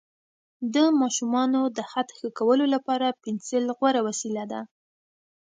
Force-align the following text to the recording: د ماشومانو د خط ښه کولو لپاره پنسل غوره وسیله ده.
د 0.73 0.75
ماشومانو 1.01 1.61
د 1.77 1.79
خط 1.91 2.09
ښه 2.17 2.27
کولو 2.39 2.65
لپاره 2.75 3.17
پنسل 3.21 3.63
غوره 3.77 4.01
وسیله 4.07 4.43
ده. 4.51 4.61